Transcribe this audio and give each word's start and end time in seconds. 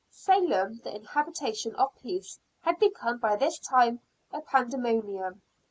Salem, 0.09 0.81
the 0.83 0.99
habitation 1.11 1.75
of 1.75 1.93
peace, 2.01 2.39
had 2.61 2.79
become, 2.79 3.19
by 3.19 3.35
this 3.35 3.59
time 3.59 3.99
a 4.33 4.41
pandemonium. 4.41 5.43